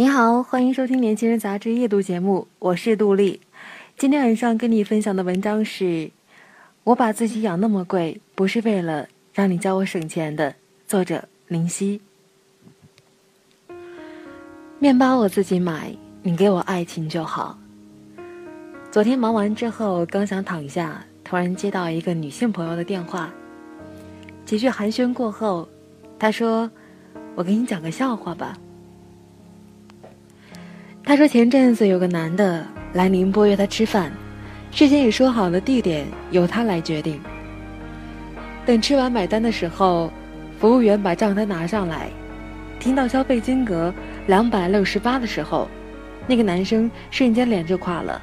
[0.00, 3.38] 你好，欢迎收听《年轻人杂志》夜读节目，我是杜丽。
[3.98, 5.84] 今天晚上跟你分享的文章是
[6.84, 10.52] 《我把自己养那么贵，不是为了让你教我省钱的》，
[10.86, 12.00] 作者林夕。
[14.78, 17.58] 面包我自己买，你给我爱情就好。
[18.90, 23.30] 昨天忙完之后，刚想躺下，突然接到一个女性朋友的电话。
[24.46, 25.68] 几句寒暄过后，
[26.18, 26.70] 她说
[27.36, 28.56] ：“我给你讲个笑话吧。”
[31.10, 34.12] 他说：“前阵子有个男的来宁波约他吃饭，
[34.70, 37.20] 事先也说好了地点由他来决定。
[38.64, 40.12] 等吃完买单的时候，
[40.60, 42.08] 服务员把账单拿上来，
[42.78, 43.92] 听到消费金额
[44.28, 45.66] 两百六十八的时候，
[46.28, 48.22] 那个男生瞬间脸就垮了，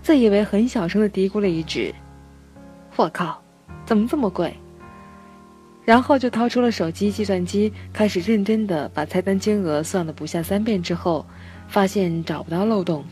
[0.00, 1.94] 自以为很小声的嘀咕了一句
[2.96, 3.42] ：‘我靠，
[3.84, 4.54] 怎么这么贵？’
[5.84, 11.26] 然后就掏出了手机、计算机，开始认真的把菜单金额算了不下三遍之后。”
[11.74, 13.04] 发现找不到漏洞。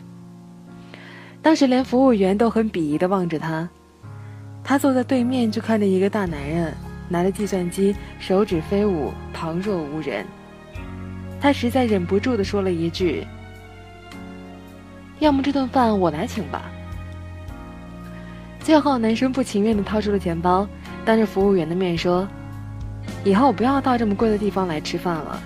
[1.41, 3.67] 当时连服务员都很鄙夷的望着他，
[4.63, 6.73] 他坐在对面就看着一个大男人
[7.09, 10.25] 拿着计算机，手指飞舞，旁若无人。
[11.41, 13.27] 他实在忍不住的说了一句
[15.19, 16.71] ：“要么这顿饭我来请吧。”
[18.63, 20.65] 最后，男生不情愿的掏出了钱包，
[21.03, 22.25] 当着服务员的面说
[23.25, 25.37] ：“以后不要到这么贵的地方来吃饭了。”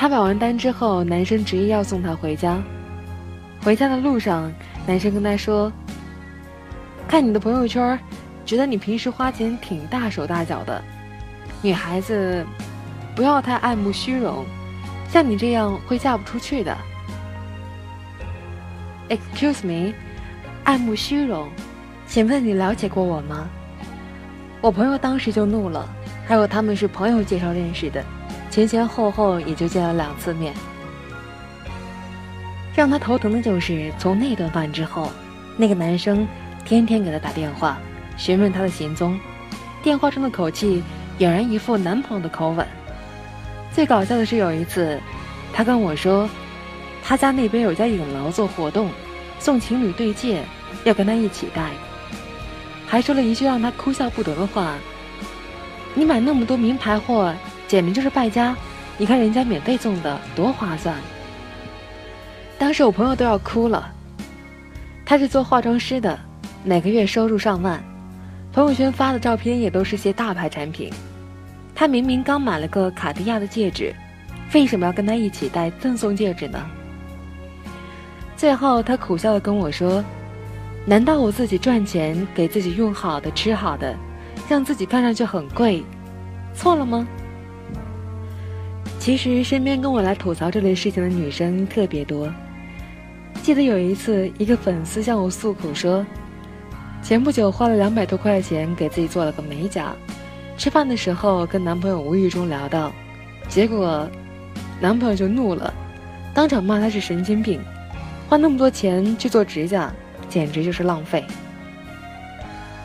[0.00, 2.58] 他买完单之后，男生执意要送她回家。
[3.62, 4.50] 回家的路上，
[4.86, 5.70] 男生跟她说
[7.06, 8.00] ：“看你的朋友圈，
[8.46, 10.82] 觉得你平时花钱挺大手大脚的。
[11.60, 12.42] 女孩子
[13.14, 14.46] 不要太爱慕虚荣，
[15.10, 16.74] 像你这样会嫁不出去的。”
[19.10, 19.92] Excuse me，
[20.64, 21.46] 爱慕虚荣？
[22.06, 23.46] 请问你了解过我吗？
[24.62, 25.86] 我朋友当时就怒了，
[26.26, 28.02] 还有他们是朋友介绍认识的。
[28.50, 30.52] 前前后后也就见了两次面，
[32.74, 35.08] 让他头疼的就是从那顿饭之后，
[35.56, 36.26] 那个男生
[36.64, 37.78] 天天给他打电话，
[38.16, 39.18] 询问他的行踪，
[39.84, 40.82] 电话中的口气
[41.20, 42.66] 俨然一副男朋友的口吻。
[43.72, 45.00] 最搞笑的是有一次，
[45.52, 46.28] 他跟我说，
[47.04, 48.90] 他家那边有家影楼做活动，
[49.38, 50.42] 送情侣对戒，
[50.82, 51.70] 要跟他一起戴，
[52.84, 54.74] 还说了一句让他哭笑不得的话
[55.94, 57.32] ：“你买那么多名牌货。”
[57.70, 58.56] 简直就是败家！
[58.98, 60.92] 你看人家免费送的多划算。
[62.58, 63.92] 当时我朋友都要哭了。
[65.06, 66.18] 他是做化妆师的，
[66.64, 67.80] 每个月收入上万，
[68.52, 70.92] 朋友圈发的照片也都是些大牌产品。
[71.72, 73.94] 他明明刚买了个卡地亚的戒指，
[74.52, 76.60] 为什么要跟他一起戴赠送戒指呢？
[78.36, 80.04] 最后他苦笑的跟我说
[80.84, 83.94] ：“难道我自己赚钱给自己用好的、吃好的，
[84.48, 85.84] 让自己看上去很贵，
[86.52, 87.06] 错了吗？”
[89.00, 92.30] 其实身边跟我来吐槽这类事情的女生特别多。
[93.42, 96.04] 记得有一次，一个粉丝向我诉苦说，
[97.02, 99.94] 前不久花了两百多块钱给自己做了个美甲，
[100.58, 102.92] 吃饭的时候跟男朋友无意中聊到，
[103.48, 104.06] 结果
[104.78, 105.72] 男朋友就怒了，
[106.34, 107.58] 当场骂她是神经病，
[108.28, 109.90] 花那么多钱去做指甲，
[110.28, 111.24] 简直就是浪费。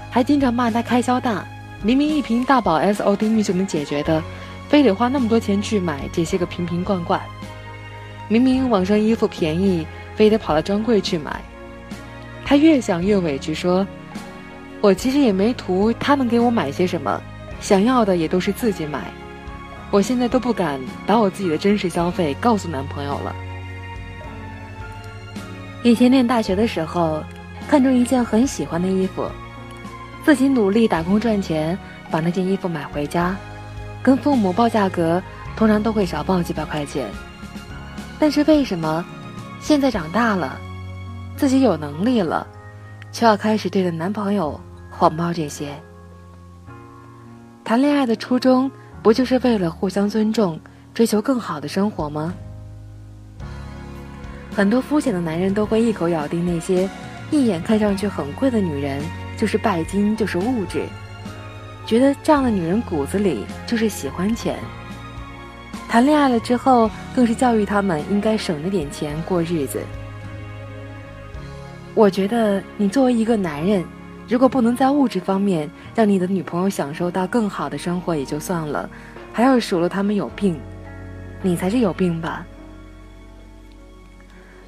[0.10, 1.46] 还经常骂她开销大，
[1.84, 4.24] 明明一瓶大宝 S O D 蜜就能解决的。
[4.68, 7.22] 非得花那么多钱去买这些个瓶瓶罐罐，
[8.28, 11.42] 明明网上衣服便宜，非得跑到专柜去买。
[12.44, 13.86] 他越想越委屈，说
[14.82, 17.22] ：“我其实也没图他们给我买些什么，
[17.60, 19.12] 想要的也都是自己买。
[19.92, 23.36] 我现在都不敢把我自己的真实消费告诉男朋友了。”
[25.84, 27.24] 以前念大学的时候，
[27.68, 29.30] 看中一件很喜欢的衣服，
[30.24, 31.78] 自己努力打工赚钱，
[32.10, 33.36] 把那件衣服买回家。
[34.06, 35.20] 跟父母报价格，
[35.56, 37.10] 通常都会少报几百块钱。
[38.20, 39.04] 但是为什么
[39.60, 40.60] 现在长大了，
[41.36, 42.46] 自己有能力了，
[43.12, 44.62] 却要开始对着男朋友
[44.92, 45.74] 谎报这些？
[47.64, 48.70] 谈恋爱的初衷
[49.02, 50.60] 不就是为了互相尊重，
[50.94, 52.32] 追求更好的生活吗？
[54.56, 56.88] 很多肤浅的男人都会一口咬定那些
[57.32, 59.02] 一眼看上去很贵的女人
[59.36, 60.86] 就是拜金，就是物质。
[61.86, 64.58] 觉得这样的女人骨子里就是喜欢钱。
[65.88, 69.82] 谈恋爱了之后，更是教育他们应该省着点钱过日子。
[71.94, 73.86] 我觉得你作为一个男人，
[74.28, 78.90] 如果不能在物质方面让你的女朋友享受到更好的生活也就算了，
[79.32, 80.60] 还要数落他们有病，
[81.42, 82.46] 你才是有病吧？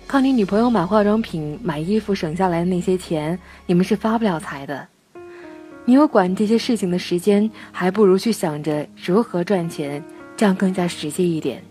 [0.06, 4.88] 靠你女朋友买化妆品、买衣服省下来的那些钱，你们是发不了财的。
[5.88, 10.04] 你有管这些事情的时间，还不如去想着如何赚钱。
[10.36, 11.64] 这样更加实际一点。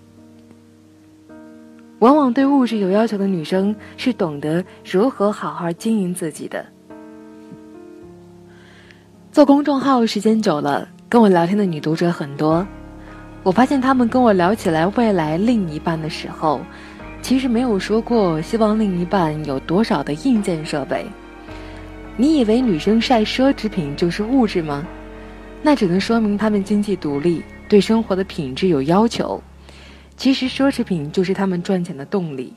[1.98, 6.64] 往往对物质有要求的女生是懂得如何好好经营自己的。
[9.30, 12.66] 做公众号时间久了，跟我聊天的女读者很多，
[13.42, 16.60] 我发现她们跟我聊起来未来另一半的时候，
[17.20, 21.06] 其实没有说过希望另一半有多少的硬件设备。
[22.16, 24.86] 你以为女生晒奢侈品就是物质吗？
[25.62, 27.42] 那只能说明她们经济独立。
[27.68, 29.42] 对生活的品质有要求，
[30.16, 32.54] 其实奢侈品就是她们赚钱的动力。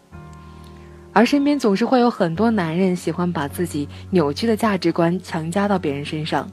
[1.12, 6.48] 而身边总是会有很多男人喜欢把自己扭曲的价值观强加到别人身上，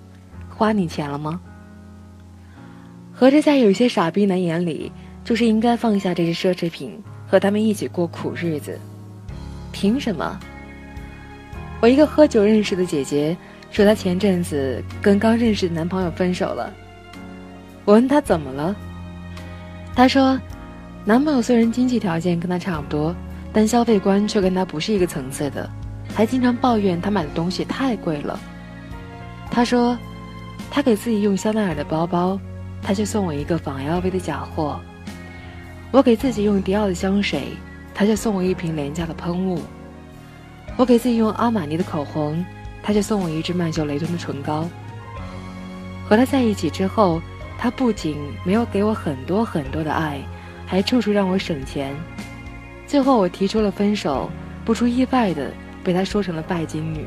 [0.49, 1.39] 花你钱了吗？
[3.13, 4.91] 合着在有些傻逼男眼里，
[5.23, 6.99] 就是应该放下这些奢侈品，
[7.29, 8.81] 和他们一起过苦日子。
[9.71, 10.41] 凭什么？
[11.81, 13.37] 我一个喝酒认识的姐姐
[13.71, 16.73] 说，她前阵子跟刚认识的男朋友分手了。
[17.85, 18.75] 我问她怎么了，
[19.95, 20.39] 她说，
[21.05, 23.15] 男朋友虽然经济条件跟她差不多，
[23.53, 25.71] 但消费观却跟她不是一个层次的，
[26.15, 28.39] 还经常抱怨她买的东西太贵了。
[29.51, 29.97] 她说，
[30.71, 32.39] 他给自己用香奈儿的包包，
[32.83, 34.79] 他却送我一个仿 LV 的假货；
[35.93, 37.49] 我给自己用迪奥的香水，
[37.95, 39.59] 他却送我一瓶廉价的喷雾；
[40.77, 42.45] 我给自己用阿玛尼的口红，
[42.83, 44.69] 他却送我一支曼秀雷敦的唇膏。
[46.09, 47.21] 和他在一起之后。
[47.59, 50.21] 他不仅没有给我很多很多的爱，
[50.67, 51.97] 还处处让我省钱。
[52.87, 54.31] 最后我提出了分手，
[54.63, 55.51] 不出意外的
[55.83, 57.07] 被他说成了拜金女。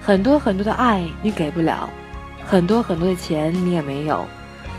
[0.00, 1.90] 很多很多的爱你给不了，
[2.46, 4.24] 很多很多的钱你也没有，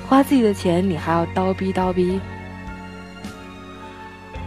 [0.07, 2.17] 花自己的钱你还要叨逼叨逼。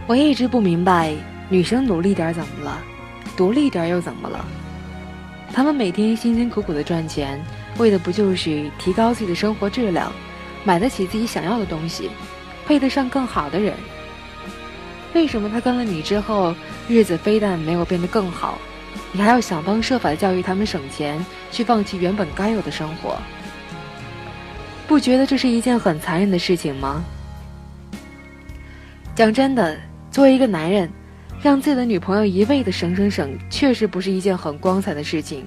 [0.07, 1.13] 我一直不明白，
[1.47, 2.79] 女生努力点怎么了，
[3.35, 4.45] 独立点又怎么了？
[5.53, 7.39] 他们每天辛辛苦苦的赚钱。
[7.77, 10.09] 为的不就是提高自己的生活质量，
[10.63, 12.09] 买得起自己想要的东西，
[12.65, 13.73] 配得上更好的人？
[15.13, 16.55] 为什么他跟了你之后，
[16.87, 18.57] 日子非但没有变得更好，
[19.11, 23.17] 你还要想方设法的教育他们省钱，去放弃原本该有的生活？
[24.87, 27.03] 不觉得这是一件很残忍的事情吗？
[29.15, 29.77] 讲真的，
[30.11, 30.89] 作为一个男人，
[31.45, 35.45] 让自己的女朋友一味的省省省，确实不是一件很光彩的事情。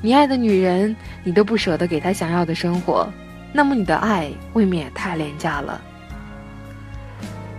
[0.00, 3.06] 你爱的女人，你都不舍得给她想要的生活，
[3.52, 5.78] 那么你的爱未免也太廉价了。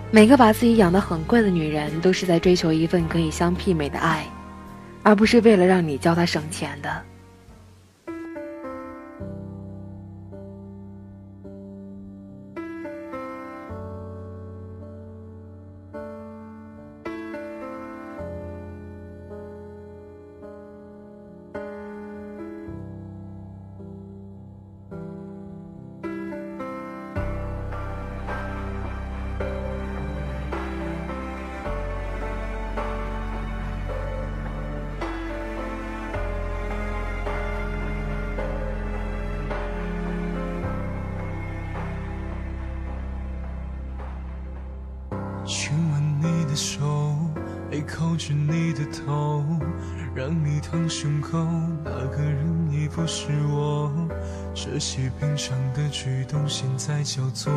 [0.09, 4.25] 每个把自己养得很贵的女人，都是在追求一份可以相媲美的爱，
[5.03, 6.89] 而不是为了让你教她省钱的。
[48.15, 49.43] 扣着你的头，
[50.15, 51.37] 让你疼胸口，
[51.83, 53.91] 那个人已不是我。
[54.53, 57.51] 这些平常的举动，现在叫做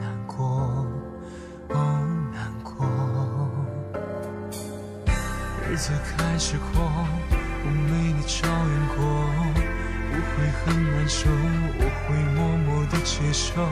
[0.00, 0.86] 难过，
[1.70, 1.76] 哦
[2.32, 2.86] 难过。
[5.68, 6.80] 日子开始过，
[7.64, 9.02] 我没你照应过，
[10.12, 13.66] 我会很难受，我会默默的接受。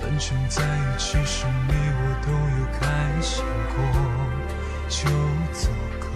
[0.00, 3.44] 反正在一起时，你我都有开心
[3.76, 4.23] 过。
[4.94, 5.10] 就
[5.52, 6.06] 足够。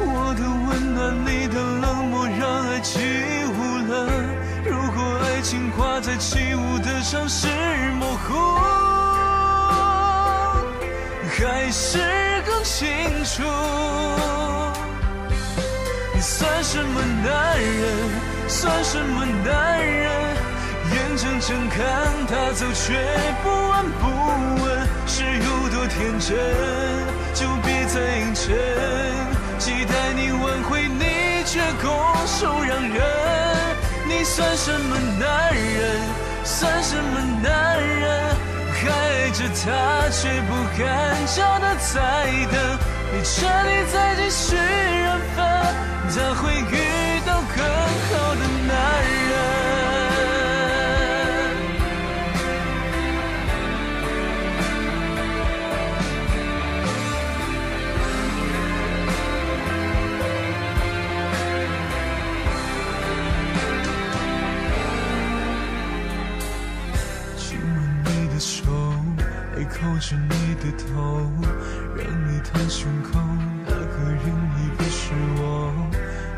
[0.00, 2.98] 我的温暖，你的冷漠，让爱起
[3.46, 3.92] 雾了。
[4.66, 7.46] 如果爱情挂在起雾的城市
[8.00, 8.58] 模糊，
[11.38, 12.88] 还是更清
[13.24, 13.44] 楚。
[16.12, 18.10] 你算什么男人？
[18.48, 20.10] 算什么男人？
[20.92, 21.78] 眼睁睁看
[22.26, 22.98] 他走，却
[23.44, 24.08] 不闻不
[24.54, 24.59] 问。
[25.90, 26.38] 天真，
[27.34, 28.54] 就别再硬撑。
[29.58, 31.90] 期待你挽回，你却拱
[32.26, 33.02] 手让人。
[34.08, 36.00] 你算什么男人？
[36.44, 38.36] 算什么男人？
[38.72, 40.82] 还爱着他却不敢
[41.26, 42.78] 叫他再等。
[43.12, 45.38] 你趁你再继续缘分，
[46.08, 47.58] 他会遇到更
[48.08, 48.42] 好的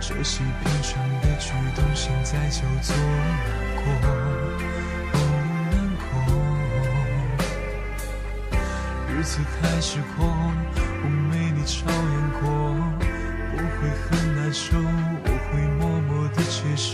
[0.05, 3.39] 这些平常的举动，现在叫做难
[3.77, 3.85] 过，
[5.13, 5.17] 哦
[5.71, 6.05] 难过。
[9.09, 12.51] 日子开始过，我没你照样过，
[13.55, 16.91] 我会很难受，我会默默的接受。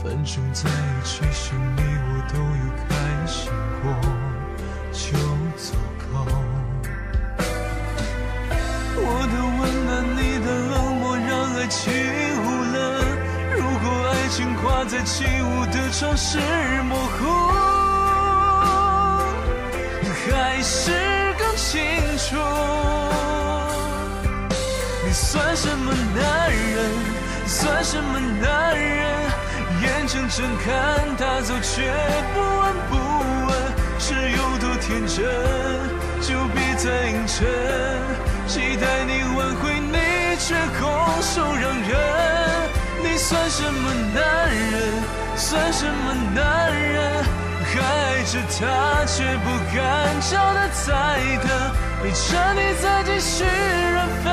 [0.00, 3.50] 反正在一起时，你我都有开心
[3.82, 3.84] 过。
[4.92, 5.18] 就
[14.88, 16.38] 在起雾的城市
[16.84, 17.26] 模糊，
[20.30, 20.92] 还是
[21.36, 21.76] 更清
[22.16, 22.36] 楚。
[25.04, 26.90] 你算什么男人？
[27.46, 29.06] 算什么男人？
[29.82, 31.92] 眼睁睁看他走，却
[45.56, 47.24] 算什么男人？
[47.64, 48.60] 还爱着她，
[49.06, 49.80] 却不敢
[50.20, 50.84] 叫她再
[51.42, 51.48] 等。
[52.04, 52.20] 你趁
[52.54, 54.26] 你再继续缘分，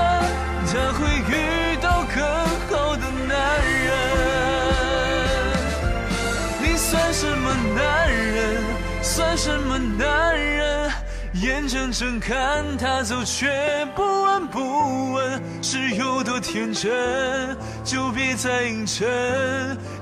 [0.67, 0.99] 她会
[1.31, 1.33] 遇
[1.81, 2.17] 到更
[2.69, 3.31] 好的男
[3.85, 3.89] 人。
[6.61, 7.79] 你算什么男
[8.11, 8.61] 人？
[9.01, 10.32] 算什么男人？
[11.43, 16.89] 眼睁睁看他走，却不闻不问，是有多天真？
[17.83, 19.05] 就别再硬撑。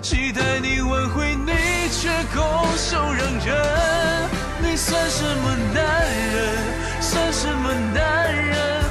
[0.03, 1.51] 期待你挽回，你
[1.89, 2.43] 却拱
[2.77, 4.29] 手让人。
[4.62, 5.83] 你算什么男
[6.31, 7.01] 人？
[7.01, 8.83] 算什么男人？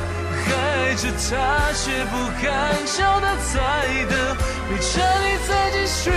[0.44, 4.18] 还爱着他，却不敢叫他再等。
[4.68, 6.10] 没差你再继续